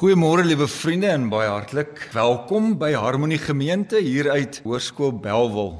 [0.00, 5.74] Goeiemôre liewe vriende en baie hartlik welkom by Harmonie Gemeente hier uit Hoërskool Belwel.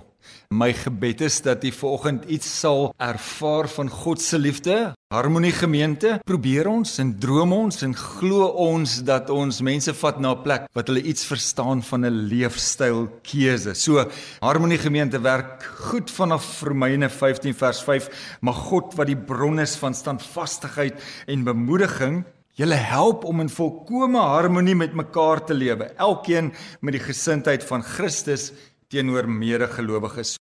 [0.53, 4.75] My gebed is dat u vanoggend iets sal ervaar van God se liefde.
[5.09, 10.35] Harmonie Gemeente, probeer ons en droom ons en glo ons dat ons mense vat na
[10.35, 13.75] 'n plek wat hulle iets verstaan van 'n leefstyl keuse.
[13.75, 14.05] So
[14.41, 19.77] Harmonie Gemeente werk goed vanaf Romeine 15 vers 5, maar God wat die bron is
[19.77, 22.25] van standvastigheid en bemoediging
[22.61, 26.51] Julle help om in volkomme harmonie met mekaar te lewe, elkeen
[26.85, 28.51] met die gesindheid van Christus
[28.93, 30.35] teenoor medegelowiges.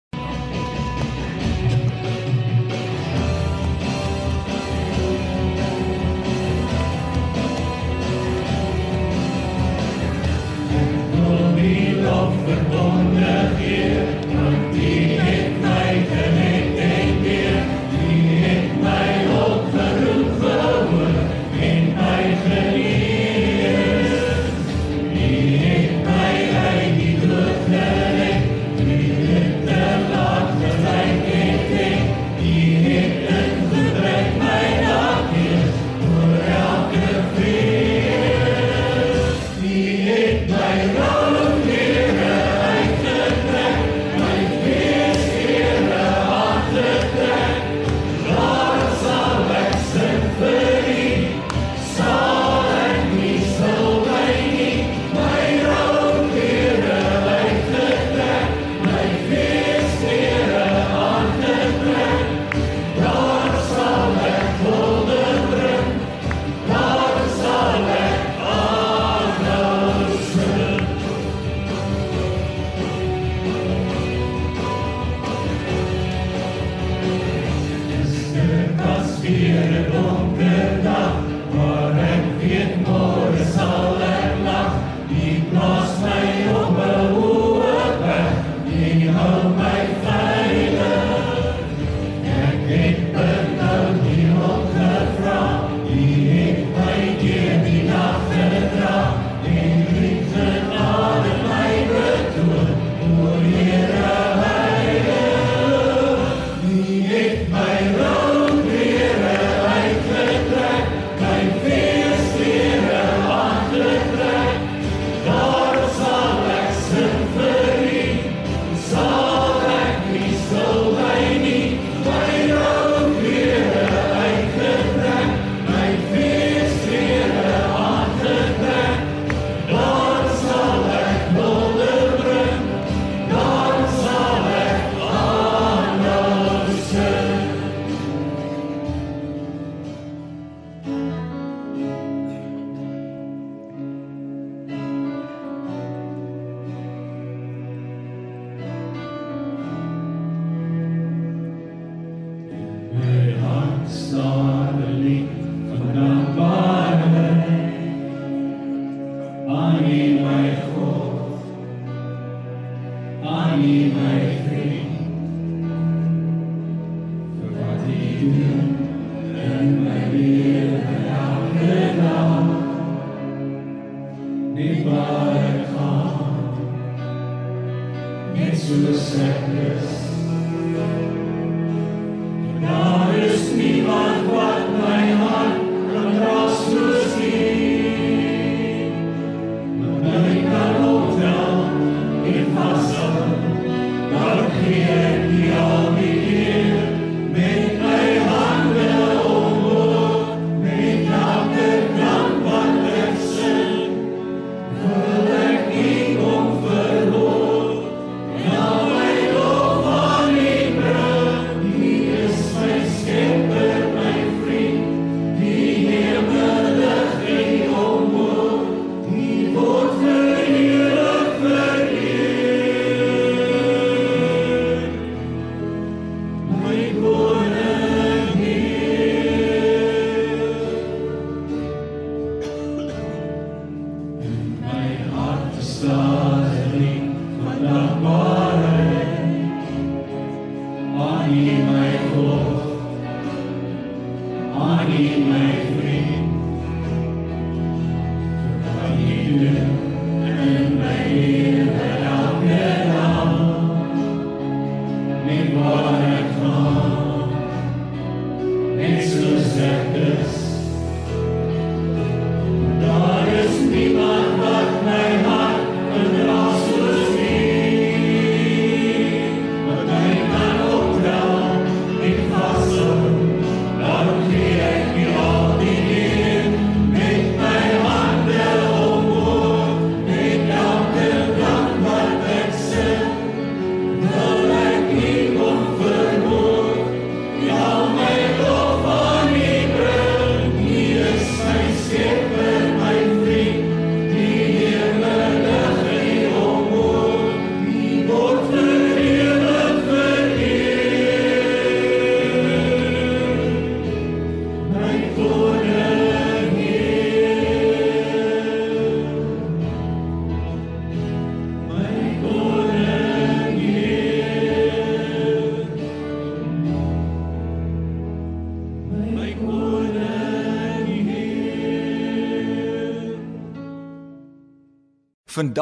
[163.23, 164.96] I need my friend.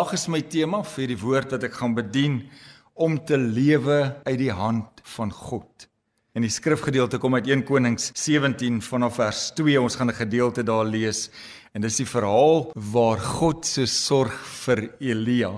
[0.06, 2.36] Vandag is my tema vir die woord wat ek gaan bedien
[2.94, 3.96] om te lewe
[4.28, 5.88] uit die hand van God.
[6.38, 9.82] En die skrifgedeelte kom uit 1 Konings 17 vanaf vers 2.
[9.82, 11.32] Ons gaan 'n gedeelte daar lees
[11.74, 14.38] en dis die verhaal waar God se sorg
[14.68, 15.58] vir Elia.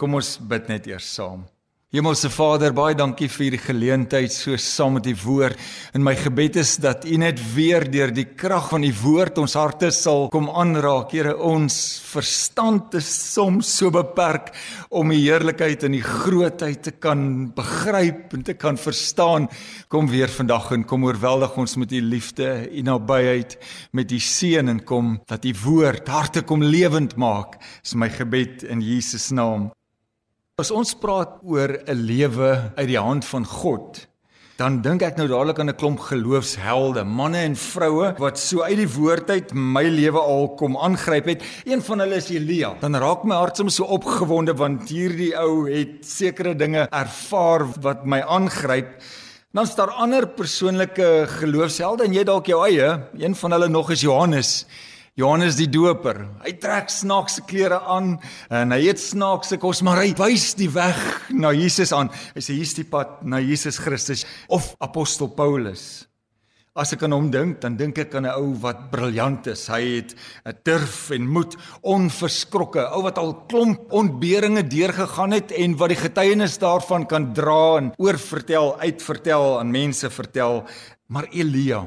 [0.00, 1.44] Kom ons bid net eers saam.
[1.94, 5.60] Hemelse Vader, baie dankie vir hierdie geleentheid so saam met die woord.
[5.94, 9.54] En my gebed is dat U net weer deur die krag van die woord ons
[9.54, 11.14] harte sal kom aanraak.
[11.14, 11.76] Here, ons
[12.08, 14.50] verstand is soms so beperk
[14.90, 17.22] om die heerlikheid en die grootheid te kan
[17.54, 19.46] begryp en te kan verstaan.
[19.86, 23.54] Kom weer vandag en kom oorweldig ons met U liefde, U nabyheid,
[23.94, 27.60] met U seën en kom dat U woord harte kom lewend maak.
[27.86, 29.70] Dis my gebed in Jesus naam.
[30.54, 34.06] As ons praat oor 'n lewe uit die hand van God,
[34.56, 38.76] dan dink ek nou dadelik aan 'n klomp geloofshelde, manne en vroue wat so uit
[38.76, 41.42] die woord uit my lewe al kom aangryp het.
[41.66, 42.76] Een van hulle is Elia.
[42.80, 48.06] Dan raak my hart soms so opgewonde want hierdie ou het sekere dinge ervaar wat
[48.06, 49.02] my aangryp.
[49.52, 53.00] Dan is daar ander persoonlike geloofshelde en jy dalk jou eie.
[53.18, 54.66] Een van hulle nog is Johannes.
[55.14, 56.24] Johannes die Doper.
[56.42, 58.16] Hy trek snaakse klere aan
[58.50, 60.98] en hy eet snaakse kos, maar hy wys die weg
[61.30, 62.10] na Jesus aan.
[62.34, 66.08] Hy sê hier's die pad na Jesus Christus of apostel Paulus.
[66.74, 69.68] As ek aan hom dink, dan dink ek aan 'n ou wat briljant is.
[69.70, 75.78] Hy het 'n durf en moed, onverskrokke, ou wat al klomp ontberinge deurgegaan het en
[75.78, 80.66] wat die getuienis daarvan kan dra en oorvertel, uitvertel aan mense vertel.
[81.06, 81.86] Maar Elia,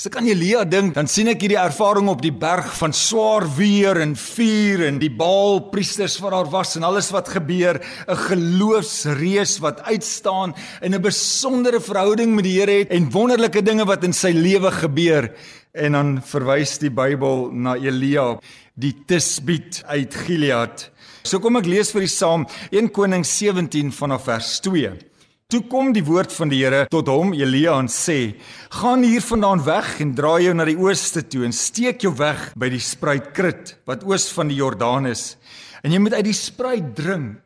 [0.00, 3.44] As ek aan Elia dink, dan sien ek hierdie ervaring op die berg van swaar
[3.52, 7.76] weer en vuur en die Baal priesters wat daar was en alles wat gebeur,
[8.08, 13.84] 'n geloofsreus wat uitstaan en 'n besondere verhouding met die Here het en wonderlike dinge
[13.84, 15.34] wat in sy lewe gebeur.
[15.74, 18.40] En dan verwys die Bybel na Elia,
[18.74, 20.90] die Tisbiet uit Gilead.
[21.24, 25.09] So kom ek lees vir u saam 1 Konings 17 vanaf vers 2.
[25.50, 28.36] Toe kom die woord van die Here tot hom Elia en sê:
[28.70, 32.68] "Gaan hiervandaan weg en draai jou na die ooste toe en steek jou weg by
[32.70, 35.36] die spruit Krit wat oos van die Jordaan is.
[35.82, 37.42] En jy moet uit die spruit drink.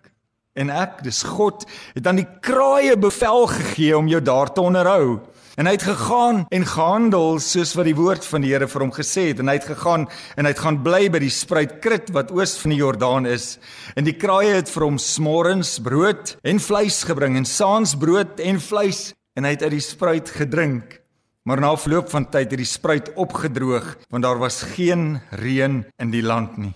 [0.55, 5.21] En ek, dis God, het aan die kraaie bevel gegee om jou daar te onderhou."
[5.55, 8.91] En hy het gegaan en gehandel soos wat die woord van die Here vir hom
[8.95, 12.11] gesê het en hy het gegaan en hy het gaan bly by die spruit Krit
[12.17, 13.61] wat oos van die Jordaan is.
[13.95, 18.59] En die kraaie het vir hom smorens brood en vleis gebring en saans brood en
[18.59, 20.99] vleis en hy het uit die spruit gedrink.
[21.47, 26.11] Maar na verloop van tyd het die spruit opgedroog want daar was geen reën in
[26.11, 26.75] die land nie.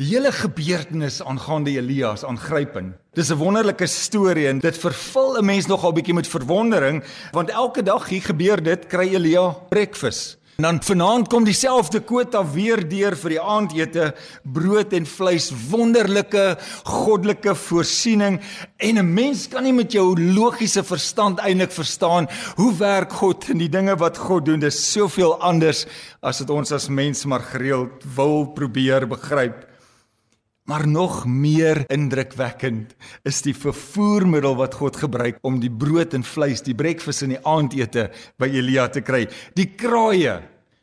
[0.00, 2.94] Die hele gebeurtenis aangaande Elias aangrypend.
[3.12, 7.82] Dis 'n wonderlike storie en dit vervul 'n mens nogal bietjie met verwondering want elke
[7.82, 10.38] dag hier gebeur dit kry Elia breakfast.
[10.56, 16.56] En dan vanaand kom dieselfde kwota weer deur vir die aandete, brood en vleis, wonderlike
[16.84, 18.40] goddelike voorsiening
[18.76, 23.58] en 'n mens kan nie met jou logiese verstand eintlik verstaan hoe werk God en
[23.58, 24.60] die dinge wat God doen.
[24.60, 25.86] Dis soveel anders
[26.22, 29.71] as wat ons as mens maar gereeld wil probeer begryp.
[30.70, 32.94] Maar nog meer indrukwekkend
[33.26, 37.40] is die vervoermiddel wat God gebruik om die brood en vleis, die breakfast in die
[37.42, 39.24] aandete by Elia te kry.
[39.58, 40.38] Die kraaie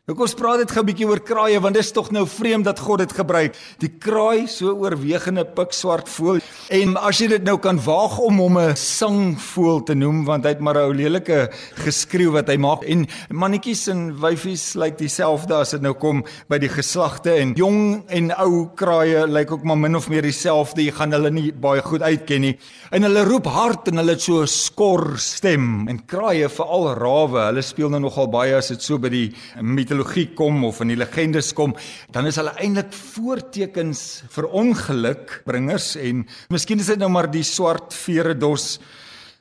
[0.10, 2.25] Nou kom ons praat net gou 'n bietjie oor kraaie want dit is tog nou
[2.25, 3.54] vreemd dat God dit gebruik.
[3.78, 8.58] Die kraai so oorwegende pikswart voël en as jy dit nou kan waag om hom
[8.58, 11.51] 'n sangvoël te noem want hy het maar 'n lelike
[11.86, 16.58] geskreeu wat hy maak en mannetjies en wyfies lyk dieselfde as dit nou kom by
[16.58, 20.82] die geslagte en jong en ou kraaie lyk ook maar min of meer dieselfde.
[20.82, 22.58] Jy gaan hulle nie baie goed uitken nie.
[22.92, 25.88] En hulle roep hard en hulle het so 'n skor stem.
[25.88, 29.99] En kraaie, veral rawe, hulle speel nou nogal baie as dit so by die mitologie
[30.00, 31.75] mitologie kom of in die legendes kom,
[32.12, 37.94] dan is hulle eintlik voortekens vir ongelukbringers en miskien is dit nou maar die swart
[37.94, 38.79] veredos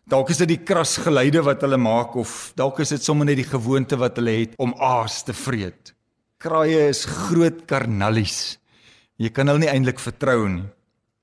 [0.08, 3.44] Dalk is dit die krasgeluide wat hulle maak of dalk is dit sommer net die
[3.44, 5.92] gewoonte wat hulle het om aas te vreet.
[6.40, 8.56] Kraaie is groot karnallies.
[9.20, 10.64] Jy kan hulle nie eintlik vertrou nie.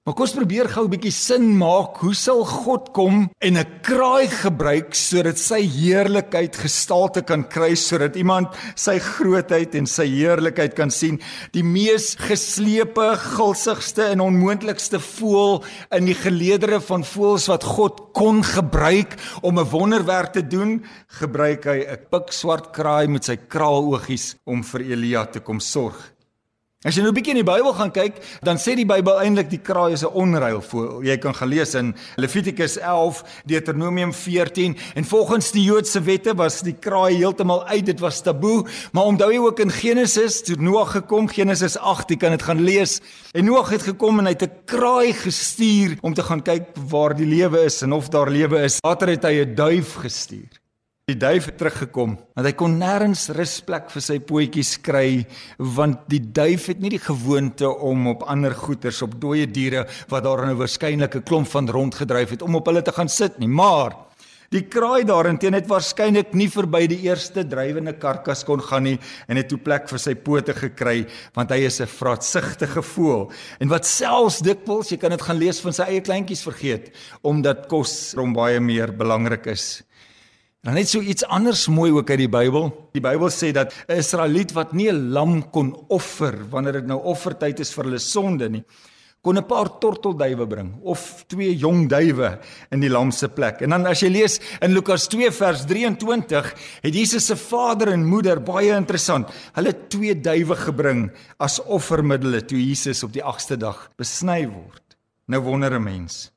[0.06, 1.98] Maar kom ons probeer gou 'n bietjie sin maak.
[1.98, 8.16] Hoe sal God kom en 'n kraai gebruik sodat sy heerlikheid gestalte kan kry sodat
[8.16, 11.20] iemand sy grootheid en sy heerlikheid kan sien?
[11.54, 18.44] Die mees geslepe, gulsigste en onmoontlikste voël in die geleedere van voëls wat God kon
[18.44, 20.86] gebruik om 'n wonderwerk te doen,
[21.20, 26.15] gebruik hy 'n pikswart kraai met sy kraaloogies om vir Elia te kom sorg.
[26.86, 29.50] As jy nou 'n bietjie in die Bybel gaan kyk, dan sê die Bybel eintlik
[29.50, 31.02] die kraai is 'n onreil voël.
[31.02, 36.76] Jy kan gelees in Levitikus 11, Deuteronomium 14 en volgens die Joodse wette was die
[36.80, 38.68] kraai heeltemal uit, dit was taboe.
[38.94, 42.62] Maar onthou jy ook in Genesis, toe Noag gekom, Genesis 8, jy kan dit gaan
[42.62, 43.02] lees.
[43.34, 47.16] En Noag het gekom en hy het 'n kraai gestuur om te gaan kyk waar
[47.16, 48.78] die lewe is en of daar lewe is.
[48.84, 50.65] Later het hy 'n duif gestuur.
[51.06, 55.20] Die duif het teruggekom want hy kon nêrens rusplek vir sy pootjies kry
[55.78, 60.26] want die duif het nie die gewoonte om op ander goeters op dooie diere wat
[60.26, 63.48] daar nou waarskynlik 'n klomp van rondgedryf het om op hulle te gaan sit nie.
[63.48, 63.94] Maar
[64.50, 69.38] die kraai daarenteen het waarskynlik nie verby die eerste drywende karkas kon gaan nie en
[69.38, 73.32] het toe plek vir sy pote gekry want hy is 'n vraatsugtige voël.
[73.60, 77.68] En wat selfs dikwels jy kan dit gaan lees van sy eie kleintjies vergeet omdat
[77.68, 79.84] kos hom baie meer belangrik is
[80.66, 82.72] Dan net so iets anders mooi ook uit die Bybel.
[82.96, 86.98] Die Bybel sê dat 'n Israeliet wat nie 'n lam kon offer wanneer dit nou
[87.04, 88.64] offertyd is vir hulle sonde nie,
[89.22, 92.40] kon 'n paar tortelduwe bring of twee jong duwe
[92.72, 93.62] in die lam se plek.
[93.62, 98.06] En dan as jy lees in Lukas 2 vers 23, het Jesus se vader en
[98.06, 99.30] moeder baie interessant.
[99.54, 104.98] Hulle twee duwe gebring as offermiddels toe Jesus op die 8ste dag besny word.
[105.28, 106.32] Nou wonder 'n mens,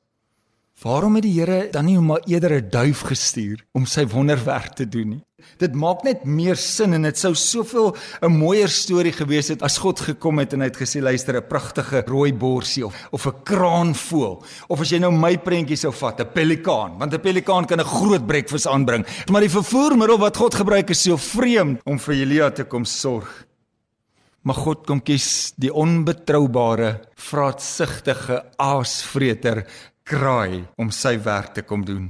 [0.79, 4.87] Waarom het die Here dan nie maar eerder 'n duif gestuur om sy wonderwerk te
[4.87, 5.23] doen nie?
[5.57, 9.77] Dit maak net meer sin en dit sou soveel 'n mooier storie gewees het as
[9.77, 13.43] God gekom het en hy het gesê luister 'n pragtige rooi borsie of of 'n
[13.43, 17.79] kraanvoël of as jy nou my prentjie sou vat 'n pelikaan want 'n pelikaan kan
[17.79, 22.13] 'n groot breakfast aanbring maar die vervoermiddel wat God gebruik is so vreemd om vir
[22.13, 23.49] Elia te kom sorg
[24.39, 29.65] Maar God kom kies die onbetroubare, vraatsugtige aasvreter
[30.09, 32.09] kraai om sy werk te kom doen.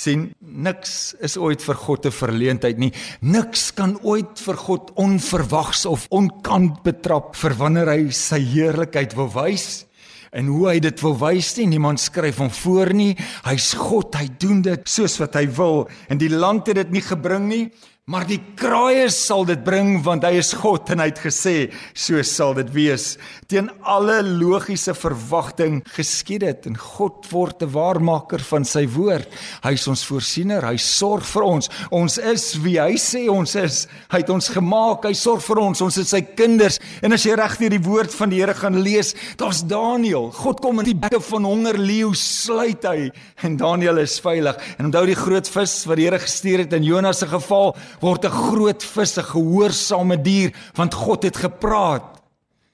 [0.00, 2.92] sien niks is ooit vir God 'n verleentheid nie.
[3.20, 9.28] Niks kan ooit vir God onverwags of onkant betrap vir wanneer hy sy heerlikheid wil
[9.28, 9.84] wys.
[10.32, 13.16] En hoe hy dit wil wys nie, niemand skryf hom voor nie.
[13.44, 17.02] Hy's God, hy doen dit soos wat hy wil en die land het dit nie
[17.02, 17.70] gebring nie,
[18.10, 21.52] Maar die kraaie sal dit bring want hy is God en hy het gesê
[21.94, 23.12] so sal dit wees.
[23.46, 29.28] Teen alle logiese verwagting geskied dit en God word 'n waarmaker van sy woord.
[29.62, 31.70] Hy is ons voorsiener, hy sorg vir ons.
[31.92, 33.86] Ons is wie hy sê ons is.
[34.10, 35.80] Hy het ons gemaak, hy sorg vir ons.
[35.80, 36.80] Ons is sy kinders.
[37.02, 40.32] En as jy reg deur die woord van die Here gaan lees, daar's Daniël.
[40.32, 43.12] God kom in die bekke van honger leeu sluit hy
[43.44, 44.56] en Daniël is veilig.
[44.78, 48.24] En onthou die groot vis wat die Here gestuur het in Jonas se geval word
[48.24, 52.22] 'n groot vis 'n gehoorsame dier want God het gepraat.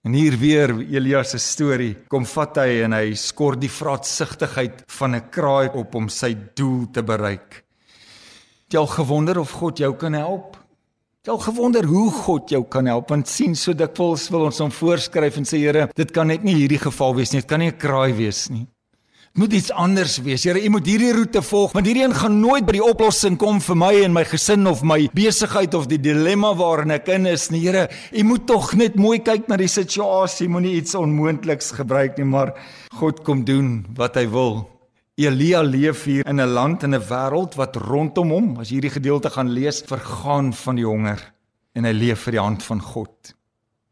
[0.04, 1.96] En hier weer Elias se storie.
[2.08, 6.86] Kom vat hy en hy skort die vraatsigtigheid van 'n kraai op om sy doel
[6.92, 7.64] te bereik.
[8.64, 10.56] Het jy al gewonder of God jou kan help?
[11.18, 13.08] Het jy al gewonder hoe God jou kan help?
[13.08, 16.54] Want sien so dikwels wil ons hom voorskryf en sê Here, dit kan net nie
[16.54, 17.40] hierdie geval wees nie.
[17.40, 18.66] Dit kan nie 'n kraai wees nie
[19.36, 20.44] moet iets anders wees.
[20.48, 23.60] Here, u moet hierdie roete volg, want hierdie een gaan nooit by die oplossing kom
[23.60, 27.50] vir my en my gesin of my besigheid of die dilemma waarin ek in is
[27.52, 27.60] nie.
[27.66, 32.28] Here, u moet tog net mooi kyk na die situasie, moenie iets onmoontliks gebruik nie,
[32.32, 32.54] maar
[32.96, 34.64] God kom doen wat hy wil.
[35.16, 38.96] Elia leef hier in 'n land en 'n wêreld wat rondom hom, as jy hierdie
[39.00, 41.20] gedeelte gaan lees, vergaan van die honger
[41.74, 43.35] en hy leef vir die hand van God.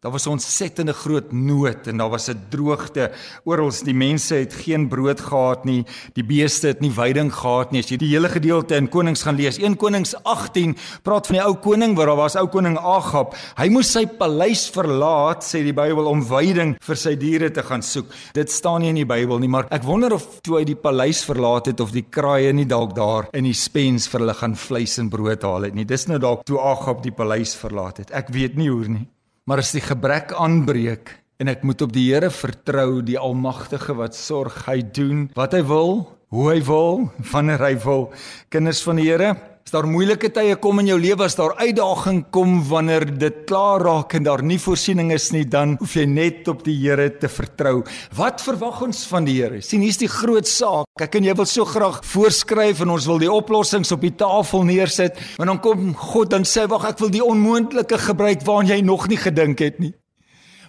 [0.04, 3.10] Daar was 'n ontsettende groot nood en daar was 'n droogte
[3.44, 3.72] oral.
[3.84, 5.84] Die mense het geen brood gehad nie.
[6.12, 7.80] Die beeste het nie veiding gehad nie.
[7.80, 11.44] As jy die hele gedeelte in Konings gaan lees, 1 Konings 18 praat van die
[11.44, 13.34] ou koning waar daar was ou koning Agab.
[13.56, 17.82] Hy moes sy paleis verlaat, sê die Bybel, om veiding vir sy diere te gaan
[17.82, 18.06] soek.
[18.32, 21.24] Dit staan nie in die Bybel nie, maar ek wonder of toe hy die paleis
[21.24, 24.98] verlaat het of die kraaie nie dalk daar in die spens vir hulle gaan vleis
[24.98, 25.84] en brood haal het nie.
[25.84, 28.10] Dis nou dalk toe Agab die paleis verlaat het.
[28.10, 29.13] Ek weet nie hoe nie.
[29.44, 34.16] Maar as die gebrek aanbreek en ek moet op die Here vertrou, die Almagtige wat
[34.16, 35.98] sorg, hy doen wat hy wil,
[36.32, 38.06] hoe hy wil, wanneer hy wil.
[38.48, 42.18] Kinders van die Here, as daar moeilike tye kom in jou lewe, as daar uitdaging
[42.34, 46.50] kom wanneer dit klaar raak en daar nie voorsiening is nie, dan hoef jy net
[46.52, 47.78] op die Here te vertrou.
[48.12, 49.62] Wat verwag ons van die Here?
[49.64, 50.84] sien hier's die groot saak.
[51.00, 54.68] Ek en jy wil so graag voorskryf en ons wil die oplossings op die tafel
[54.68, 58.82] neersit, maar dan kom God en sê wag, ek wil die onmoontlike gebruik waaraan jy
[58.84, 59.94] nog nie gedink het nie.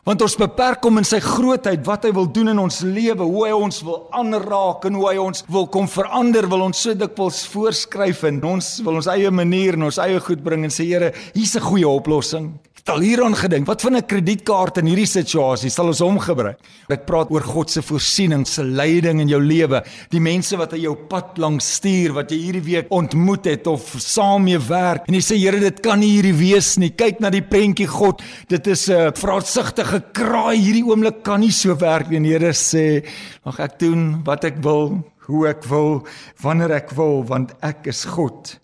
[0.06, 3.48] Want ons beperk hom in sy grootheid, wat hy wil doen in ons lewe, hoe
[3.48, 7.40] hy ons wil aanraak en hoe hy ons wil kom verander, wil ons so dikwels
[7.50, 11.10] voorskryf en ons wil ons eie manier en ons eie goed bring en sê Here,
[11.34, 12.54] hier's 'n goeie oplossing.
[12.86, 16.60] Het al hieraan gedink, wat van 'n kredietkaart in hierdie situasie sal ons hom gebruik?
[16.88, 20.82] Ek praat oor God se voorsiening, se leiding in jou lewe, die mense wat hy
[20.82, 25.08] jou pad langs stuur wat jy hierdie week ontmoet het of saam mee werk.
[25.08, 26.92] En jy sê Here, dit kan nie hierdie wees nie.
[26.92, 28.22] Kyk na die prentjie God.
[28.48, 30.58] Dit is 'n vraatsugtige kraai.
[30.58, 32.34] Hierdie oomblik kan nie so werk nie.
[32.34, 33.04] Here sê,
[33.44, 36.06] "Mag ek doen wat ek wil, hoe ek wil,
[36.40, 38.60] wanneer ek wil, want ek is God."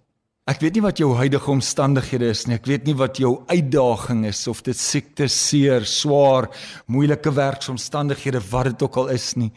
[0.52, 2.58] Ek weet nie wat jou huidige omstandighede is nie.
[2.58, 6.50] Ek weet nie wat jou uitdaging is of dit siekte, seer, swaar,
[6.92, 9.48] moeilike werksomstandighede wat dit ook al is nie.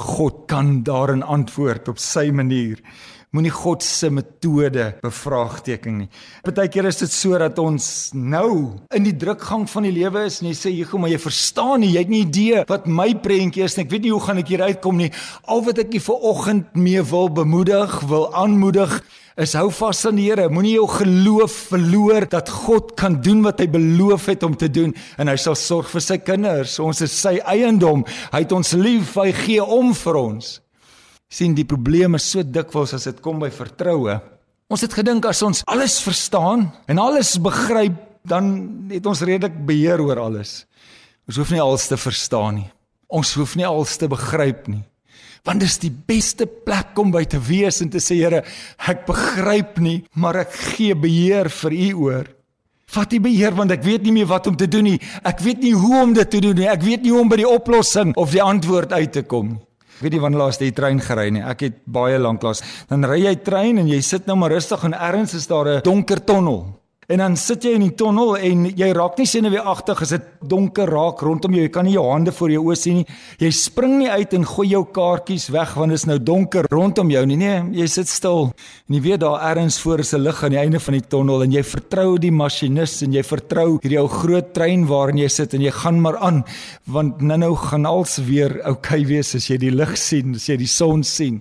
[0.00, 2.82] God kan daarin antwoord op sy manier.
[3.30, 6.08] Moenie God se metode bevraagteken nie.
[6.42, 10.48] Partykeer is dit so dat ons nou in die drukgang van die lewe is en
[10.48, 13.76] jy sê, "Jego, maar jy verstaan nie, jy het nie idee wat my prentjie is
[13.76, 13.84] nie.
[13.84, 15.12] Ek weet nie hoe gaan ek hier uitkom nie."
[15.46, 19.00] Al wat ek hier vanoggend mee wil bemoedig, wil aanmoedig,
[19.40, 20.48] is hou vas aan die Here.
[20.52, 24.92] Moenie jou geloof verloor dat God kan doen wat hy beloof het om te doen
[25.20, 26.76] en hy sal sorg vir sy kinders.
[26.82, 28.04] Ons is sy eiendom.
[28.34, 30.58] Hy het ons lief, hy gee om vir ons.
[31.30, 34.16] sien die probleme so dikwels as dit kom by vertroue.
[34.66, 37.94] Ons het gedink as ons alles verstaan en alles begryp,
[38.26, 38.50] dan
[38.90, 40.64] het ons redelik beheer oor alles.
[41.30, 42.66] Ons hoef nie alles te verstaan nie.
[43.06, 44.82] Ons hoef nie alles te begryp nie
[45.44, 48.42] want dis die beste plek om by te wees en te sê Here,
[48.88, 52.28] ek begryp nie, maar ek gee beheer vir U oor.
[52.90, 54.98] Vat die beheer want ek weet nie meer wat om te doen nie.
[55.22, 56.66] Ek weet nie hoe om dit te doen nie.
[56.68, 59.60] Ek weet nie hoe om by die oplossing of die antwoord uit te kom nie.
[60.00, 61.42] Ek weet nie wanneer laas jy trein gery nie.
[61.44, 62.62] Ek het baie lank laas.
[62.88, 65.82] Dan ry jy trein en jy sit nou maar rustig en ergens is daar 'n
[65.84, 66.79] donker tonnel.
[67.10, 70.86] En dan sit jy in die tonnel en jy raak nie senuweeagtig as dit donker
[70.86, 71.64] raak rondom jou.
[71.64, 73.06] Jy kan nie jou hande voor jou oë sien nie.
[73.42, 77.10] Jy spring nie uit en gooi jou kaartjies weg want dit is nou donker rondom
[77.10, 77.40] jou nie.
[77.40, 78.52] Nee, jy sit stil.
[78.86, 81.42] En jy weet daar ergens voor is 'n lig aan die einde van die tonnel
[81.42, 85.54] en jy vertrou die masjinis en jy vertrou hierdie ou groot trein waarin jy sit
[85.54, 86.44] en jy gaan maar aan
[86.86, 90.56] want nou-nou gaan alles weer oukei okay wees as jy die lig sien, as jy
[90.56, 91.40] die son sien.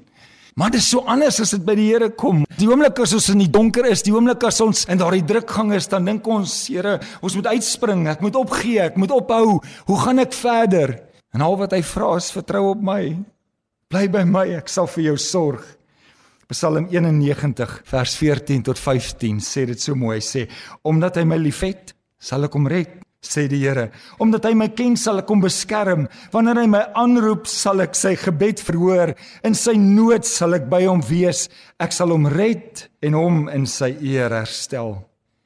[0.59, 2.41] Maar dit is so anders as dit by die Here kom.
[2.59, 5.71] Die oomblik as ons in die donker is, die oomblik as ons in daardie drukgang
[5.77, 9.61] is, dan dink ons, Here, ons moet uitspring, ek moet opgee, ek moet ophou.
[9.87, 10.97] Hoe gaan ek verder?
[11.31, 13.01] En al wat hy vra is vertrou op my.
[13.89, 15.63] Bly by my, ek sal vir jou sorg.
[16.49, 20.47] Psalm 91 vers 14 tot 15 sê dit so mooi sê
[20.89, 23.89] omdat hy my liefhet sal ek hom red sê die Here.
[24.19, 26.07] Omdat hy my ken, sal ek hom beskerm.
[26.33, 29.13] Wanneer hy my aanroep, sal ek sy gebed verhoor.
[29.43, 31.47] In sy nood sal ek by hom wees.
[31.79, 35.01] Ek sal hom red en hom in sy eer herstel.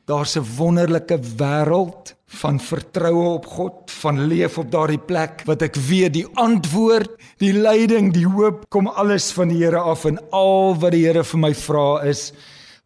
[0.05, 5.75] Daar's 'n wonderlike wêreld van vertroue op God, van leef op daardie plek wat ek
[5.75, 10.75] weet die antwoord, die leiding, die hoop kom alles van die Here af en al
[10.75, 12.33] wat die Here vir my vra is: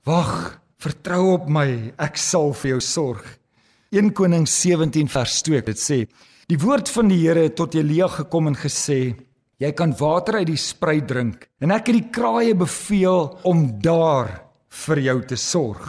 [0.06, 3.38] Wag, vertrou op my, ek sal vir jou sorg.
[3.91, 6.02] 1 Konings 17 vers 2 dit sê
[6.52, 9.15] die woord van die Here het tot Elia gekom en gesê
[9.63, 14.34] jy kan water uit die spruit drink en ek het die kraaie beveel om daar
[14.84, 15.88] vir jou te sorg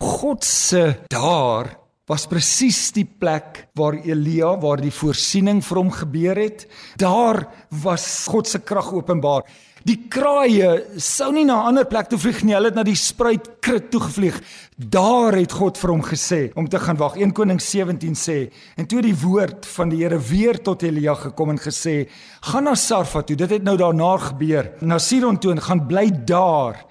[0.00, 1.68] God se daar
[2.10, 6.64] was presies die plek waar Elia waar die voorsiening vir hom gebeur het.
[6.98, 7.44] Daar
[7.84, 9.44] was God se krag openbaar
[9.88, 12.96] Die kraaie sou nie na 'n ander plek toe vlieg nie, hulle het na die
[12.96, 14.40] spruit krit toe gevlieg.
[14.76, 17.16] Daar het God vir hom gesê om te gaan wag.
[17.16, 21.50] 1 Konings 17 sê en toe die woord van die Here weer tot Elia gekom
[21.50, 22.08] en gesê:
[22.40, 23.36] "Gaan na Sarfa toe.
[23.36, 24.72] Dit het nou daarna gebeur.
[24.80, 26.84] Na Sidon toe en gaan bly daar.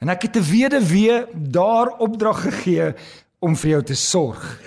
[0.00, 2.94] En ek het 'n weduwee daar opdrag gegee
[3.40, 4.60] om vir jou te sorg."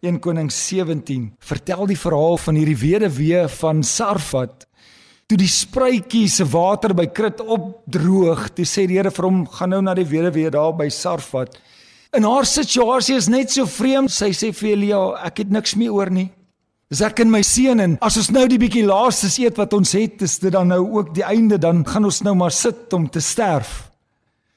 [0.00, 4.66] 1 Konings 17 vertel die verhaal van hierdie weduwee van Sarfat
[5.30, 9.70] toe die spruitjie se water by Krit opdroog, toe sê die Here vir hom, "Gaan
[9.70, 11.56] nou na die weduwee daar by Sarfat."
[12.12, 14.10] In haar situasie is net so vreemd.
[14.10, 16.30] Sy sê vir Elia, "Ek het niks meer oor nie.
[16.90, 19.92] Dis ek en my seun en as ons nou die bietjie laaste eet wat ons
[19.92, 23.08] het, is dit dan nou ook die einde, dan gaan ons nou maar sit om
[23.08, 23.88] te sterf."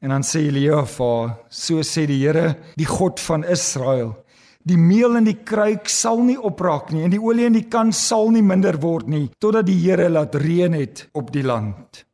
[0.01, 4.22] En dan sê Elia vir haar, "So sê die Here, die God van Israel,
[4.63, 7.91] Die meel in die kruik sal nie opraak nie en die olie in die kan
[7.91, 12.05] sal nie minder word nie totdat die Here laat reën het op die land.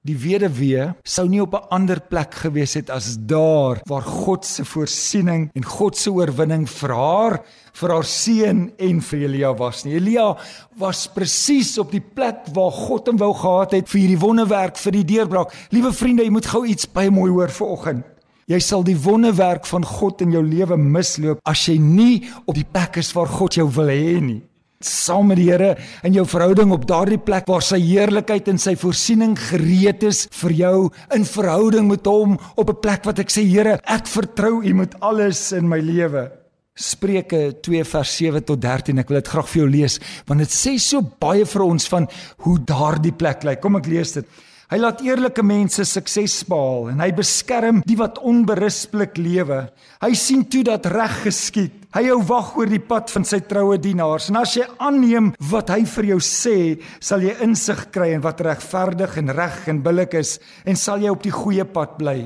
[0.00, 4.64] Die weduwee sou nie op 'n ander plek gewees het as daar waar God se
[4.64, 9.94] voorsiening en God se oorwinning vir haar, vir haar seun en vir Elia was nie.
[9.94, 10.36] Elia
[10.76, 14.92] was presies op die plek waar God hom wou gehad het vir hierdie wonderwerk, vir
[14.92, 15.52] die deurbraak.
[15.70, 18.04] Liewe vriende, jy moet gou iets baie mooi hoor vir oggend.
[18.50, 22.14] Jy sal die wonderwerk van God in jou lewe misloop as jy nie
[22.50, 24.40] op die plek is waar God jou wil hê nie.
[24.82, 25.76] Saam met die Here
[26.08, 30.56] in jou verhouding op daardie plek waar sy heerlikheid en sy voorsiening gereed is vir
[30.64, 30.74] jou
[31.14, 34.98] in verhouding met hom op 'n plek wat ek sê Here, ek vertrou U met
[35.00, 36.32] alles in my lewe.
[36.74, 38.98] Spreuke 2 vers 7 tot 13.
[38.98, 42.08] Ek wil dit graag vir jou lees want dit sê so baie vir ons van
[42.38, 43.60] hoe daardie plek lyk.
[43.60, 44.26] Kom ek lees dit.
[44.70, 49.64] Hy laat eerlike mense sukses behaal en hy beskerm die wat onberispelik lewe.
[49.98, 51.72] Hy sien toe dat reg geskied.
[51.90, 54.28] Hy hou wag oor die pad van sy troue dienaars.
[54.30, 56.54] En as jy aanneem wat hy vir jou sê,
[57.02, 61.10] sal jy insig kry in wat regverdig en reg en billik is en sal jy
[61.10, 62.20] op die goeie pad bly.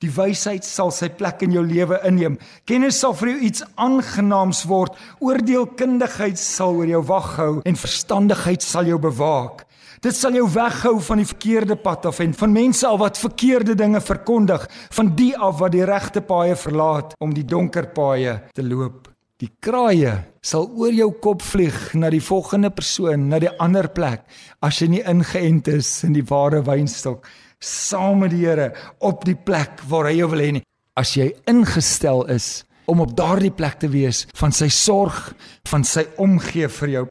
[0.00, 2.40] Die wysheid sal sy plek in jou lewe inneem.
[2.64, 4.96] Kennis sal vir jou iets aangenaams word.
[5.20, 9.66] Oordeelkundigheid sal oor jou wag hou en verstandigheid sal jou bewaak.
[10.04, 13.72] Dit sal jou weghou van die verkeerde pad af en van mense al wat verkeerde
[13.72, 18.64] dinge verkondig, van die af wat die regte paaie verlaat om die donker paaie te
[18.66, 19.08] loop.
[19.40, 20.12] Die kraaie
[20.44, 24.28] sal oor jou kop vlieg na die volgende persoon, na die ander plek
[24.60, 27.24] as jy nie ingeënt is in die ware wynstok
[27.64, 30.64] saam met die Here op die plek waar hy jou wil hê nie.
[31.00, 35.32] As jy ingestel is om op daardie plek te wees van sy sorg,
[35.70, 37.04] van sy omgee vir jou.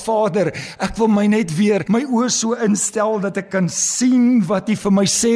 [0.00, 0.50] Vader,
[0.82, 4.76] ek wil my net weer my oë so instel dat ek kan sien wat U
[4.82, 5.34] vir my sê.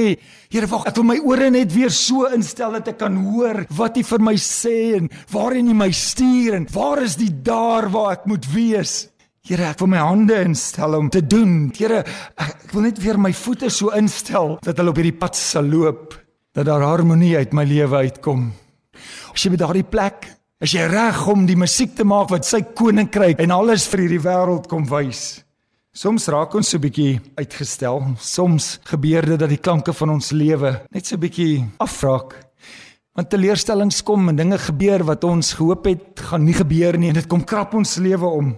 [0.53, 3.98] Here, wag, ek wil my ore net weer so instel dat ek kan hoor wat
[4.00, 8.18] U vir my sê en waarheen U my stuur en waar is die daar waar
[8.18, 8.96] ek moet wees?
[9.44, 11.68] Here, ek wil my hande instel om te doen.
[11.77, 12.00] Here,
[12.40, 16.14] ek wil net weer my voete so instel dat hulle op hierdie pad sal loop,
[16.57, 18.48] dat daar harmonie uit my lewe uitkom.
[19.35, 20.31] As jy by daardie plek
[20.64, 24.22] Is jy reg om die musiek te maak wat sy koninkryk en alles vir hierdie
[24.24, 25.42] wêreld kom wys?
[25.92, 28.00] Soms raak ons so 'n bietjie uitgestel.
[28.16, 32.33] Soms gebeur dit dat die klanke van ons lewe net so 'n bietjie afraak.
[33.14, 37.20] Want teleurstellings kom en dinge gebeur wat ons gehoop het gaan nie gebeur nie en
[37.20, 38.57] dit kom krap ons lewe om.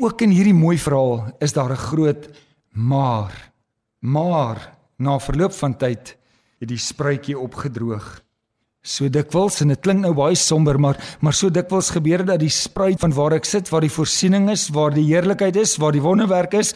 [0.00, 2.28] Ook in hierdie mooi verhaal is daar 'n groot
[2.72, 3.52] maar.
[4.00, 6.16] Maar na verloop van tyd
[6.58, 8.23] het die spruitjie opgedroog.
[8.84, 12.42] So dikwels en dit klink nou baie somber maar maar so dikwels gebeur dit dat
[12.42, 15.96] die spruit van waar ek sit waar die voorsiening is waar die heerlikheid is waar
[15.96, 16.74] die wonderwerk is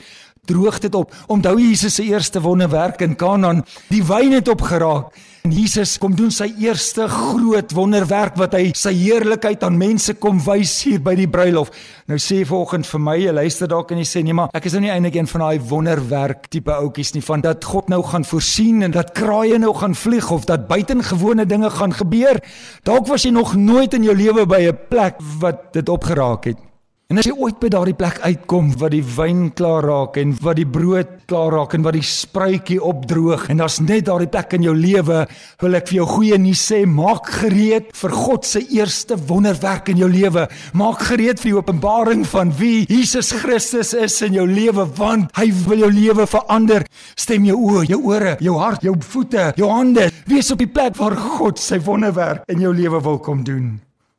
[0.48, 1.12] droog dit op.
[1.28, 5.12] Onthou Jesus se eerste wonderwerk in Kanaan, die wyn het opgeraak.
[5.48, 10.42] En Jesus kom doen sy eerste groot wonderwerk wat hy sy heerlikheid aan mense kom
[10.44, 11.70] wys hier by die bruilof.
[12.12, 14.76] Nou sê vanoggend vir my, jy luister dalk en jy sê nee maar ek is
[14.76, 18.28] nou nie eintlik een van daai wonderwerk tipe ouetjies nie van dat God nou gaan
[18.28, 22.44] voorsien en dat kraaie nou gaan vlieg of dat buitengewone dinge gaan gebeur.
[22.84, 26.67] Dalk was jy nog nooit in jou lewe by 'n plek wat dit opgeraak het.
[27.08, 30.58] En as jy ooit by daardie plek uitkom wat die wyn klaar raak en wat
[30.58, 34.66] die brood klaar raak en wat die spruitjie opdroog en daar's net daardie plek in
[34.66, 35.22] jou lewe,
[35.64, 40.04] wil ek vir jou goeie nuus sê, maak gereed vir God se eerste wonderwerk in
[40.04, 40.44] jou lewe.
[40.76, 45.48] Maak gereed vir die openbaring van wie Jesus Christus is in jou lewe want hy
[45.64, 46.84] wil jou lewe verander.
[47.16, 51.00] Stem jou oë, jou ore, jou hart, jou voete, jou hande, wees op die plek
[51.00, 53.78] waar God sy wonderwerk in jou lewe wil kom doen.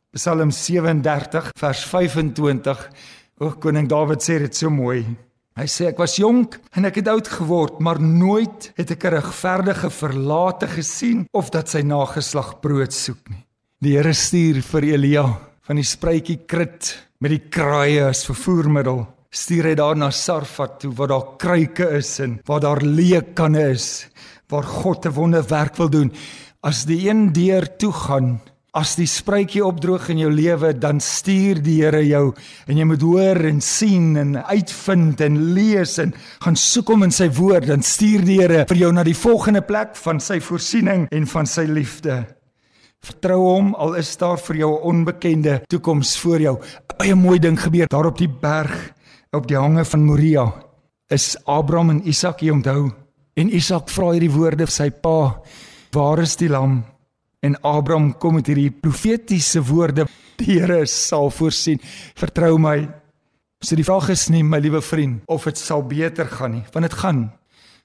[0.09, 2.79] Psalm 37 vers 25.
[3.45, 5.03] O koning Dawid sê dit so mooi.
[5.53, 9.13] Hy sê ek was jonk en ek het oud geword, maar nooit het ek 'n
[9.19, 13.45] regverdige verlate gesien of dat sy nageslag brood soek nie.
[13.81, 15.25] Die Here stuur vir Elia
[15.61, 19.05] van die spruitjie krit met die kraaie as vervoermiddel.
[19.29, 24.09] Stuur hy daar na Sarfat toe waar daar kruike is en waar daar leekanne is
[24.49, 26.11] waar God 'n wonderwerk wil doen.
[26.63, 28.41] As die een deur toe gaan,
[28.77, 32.35] As die spruitjie opdroog in jou lewe, dan stuur die Here jou
[32.69, 36.11] en jy moet hoor en sien en uitvind en lees en
[36.43, 39.63] gaan soek hom in sy woord, dan stuur die Here vir jou na die volgende
[39.65, 42.19] plek van sy voorsiening en van sy liefde.
[43.01, 46.55] Vertrou hom al is daar vir jou 'n onbekende toekoms voor jou.
[46.61, 48.93] 'n Baie mooi ding gebeur daar op die berg
[49.31, 50.53] op die hange van Moria.
[51.09, 52.91] Is Abraham en Isak hier onthou?
[53.33, 55.41] En Isak vra hierdie woorde vir sy pa:
[55.91, 56.83] "Waar is die lam?"
[57.39, 61.79] En Abraham kom met hierdie profetiese woorde: "Die Here sal voorsien.
[62.15, 62.89] Vertrou my."
[63.61, 66.85] So die vraag is nie, my liewe vriend, of dit sal beter gaan nie, want
[66.87, 67.31] dit gaan.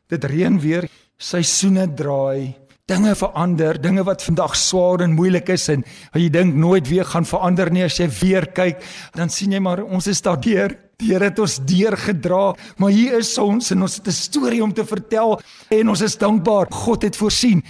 [0.08, 0.86] Dit reën weer,
[1.18, 2.54] seisoene draai,
[2.86, 7.04] dinge verander, dinge wat vandag swaar en moeilik is en wat jy dink nooit weer
[7.04, 8.84] gaan verander nie as jy weer kyk,
[9.16, 10.76] dan sien jy maar ons is daardeur.
[11.02, 14.72] Die Here het ons deurgedra, maar hier is ons en ons het 'n storie om
[14.72, 15.40] te vertel
[15.70, 16.70] en ons is dankbaar.
[16.70, 17.64] God het voorsien.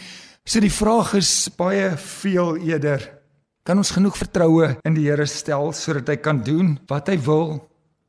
[0.44, 3.00] So die vraag is baie veel eerder.
[3.64, 7.54] Kan ons genoeg vertroue in die Here stel sodat hy kan doen wat hy wil,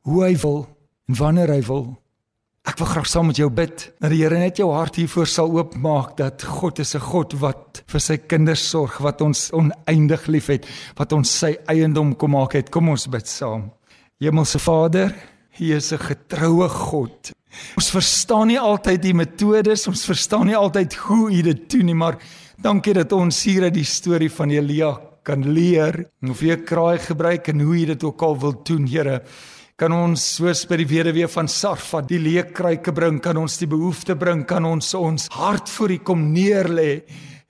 [0.04, 0.58] hoe hy wil
[1.08, 1.86] en wanneer hy wil?
[2.68, 5.48] Ek wil graag saam met jou bid dat die Here net jou hart hiervoor sal
[5.56, 10.68] oopmaak dat God is 'n God wat vir sy kinders sorg, wat ons oneindig liefhet,
[10.98, 12.70] wat ons sy eiendom kom maak het.
[12.70, 13.72] Kom ons bid saam.
[14.20, 15.14] Hemelse Vader,
[15.58, 17.32] U is 'n getroue God.
[17.76, 21.98] Ons verstaan nie altyd die metodes, ons verstaan nie altyd hoe U dit doen nie,
[21.98, 22.18] maar
[22.62, 24.94] dankie dat ons hier uit die storie van Elia
[25.26, 29.20] kan leer, of jy kraai gebruik en hoe jy dit ook al wil doen, Here.
[29.76, 34.14] Kan ons soos by die weduwee van Sarfa die leekruike bring, kan ons die behoefte
[34.16, 37.02] bring, kan ons ons hart voor U kom neerlê.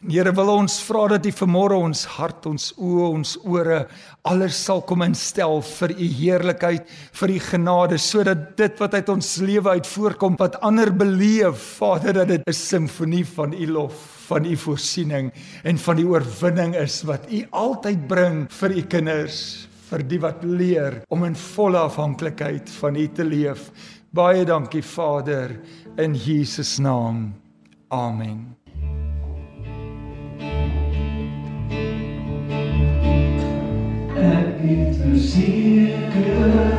[0.06, 3.78] Here wil ons vra dat U vanmôre ons hart, ons oë, ons ore
[4.30, 6.84] alles sal kom instel vir U heerlikheid,
[7.18, 12.20] vir U genade sodat dit wat uit ons lewe uit voorkom wat ander beleef, Vader,
[12.20, 13.96] dat dit 'n simfonie van U lof,
[14.28, 15.32] van U voorsiening
[15.64, 20.44] en van die oorwinning is wat U altyd bring vir U kinders, vir die wat
[20.44, 23.72] leer om in volle afhanklikheid van U te leef.
[24.14, 25.58] Baie dankie Vader
[25.98, 27.34] in Jesus naam.
[27.90, 28.55] Amen.
[34.16, 36.75] Ek het verseker